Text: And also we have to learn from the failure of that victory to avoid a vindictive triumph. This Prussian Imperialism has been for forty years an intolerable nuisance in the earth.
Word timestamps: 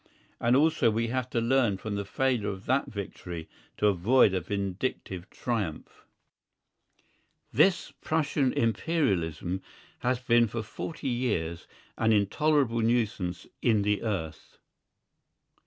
And 0.39 0.55
also 0.55 0.89
we 0.89 1.09
have 1.09 1.29
to 1.29 1.39
learn 1.39 1.77
from 1.77 1.93
the 1.93 2.05
failure 2.05 2.47
of 2.49 2.65
that 2.65 2.87
victory 2.87 3.47
to 3.77 3.85
avoid 3.85 4.33
a 4.33 4.41
vindictive 4.41 5.29
triumph. 5.29 6.07
This 7.53 7.91
Prussian 8.01 8.51
Imperialism 8.53 9.61
has 9.99 10.19
been 10.19 10.47
for 10.47 10.63
forty 10.63 11.07
years 11.07 11.67
an 11.99 12.11
intolerable 12.13 12.79
nuisance 12.81 13.45
in 13.61 13.83
the 13.83 14.01
earth. 14.01 14.57